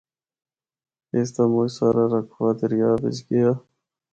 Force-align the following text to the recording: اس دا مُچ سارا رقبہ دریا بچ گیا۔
اس 1.15 1.29
دا 1.35 1.43
مُچ 1.51 1.69
سارا 1.77 2.05
رقبہ 2.13 2.49
دریا 2.59 2.89
بچ 3.01 3.17
گیا۔ 3.27 3.49